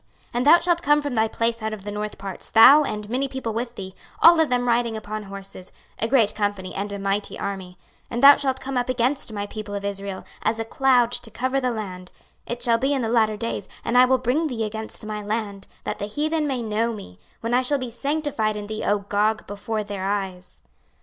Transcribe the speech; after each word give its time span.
26:038:015 0.29 0.29
And 0.33 0.45
thou 0.47 0.59
shalt 0.61 0.81
come 0.81 1.01
from 1.01 1.13
thy 1.13 1.27
place 1.27 1.61
out 1.61 1.73
of 1.73 1.83
the 1.83 1.91
north 1.91 2.17
parts, 2.17 2.49
thou, 2.49 2.83
and 2.83 3.07
many 3.07 3.27
people 3.27 3.53
with 3.53 3.75
thee, 3.75 3.93
all 4.19 4.39
of 4.39 4.49
them 4.49 4.67
riding 4.67 4.97
upon 4.97 5.21
horses, 5.25 5.71
a 5.99 6.07
great 6.07 6.33
company, 6.33 6.73
and 6.73 6.91
a 6.91 6.97
mighty 6.97 7.37
army: 7.37 7.77
26:038:016 7.77 7.77
And 8.09 8.23
thou 8.23 8.35
shalt 8.37 8.59
come 8.59 8.77
up 8.79 8.89
against 8.89 9.31
my 9.31 9.45
people 9.45 9.75
of 9.75 9.85
Israel, 9.85 10.25
as 10.41 10.59
a 10.59 10.65
cloud 10.65 11.11
to 11.11 11.29
cover 11.29 11.59
the 11.61 11.69
land; 11.69 12.09
it 12.47 12.63
shall 12.63 12.79
be 12.79 12.93
in 12.95 13.03
the 13.03 13.09
latter 13.09 13.37
days, 13.37 13.69
and 13.85 13.95
I 13.95 14.05
will 14.05 14.17
bring 14.17 14.47
thee 14.47 14.63
against 14.63 15.05
my 15.05 15.21
land, 15.21 15.67
that 15.83 15.99
the 15.99 16.07
heathen 16.07 16.47
may 16.47 16.63
know 16.63 16.91
me, 16.93 17.19
when 17.41 17.53
I 17.53 17.61
shall 17.61 17.77
be 17.77 17.91
sanctified 17.91 18.55
in 18.55 18.65
thee, 18.65 18.83
O 18.83 18.97
Gog, 18.97 19.45
before 19.45 19.83
their 19.83 20.05
eyes. 20.07 20.61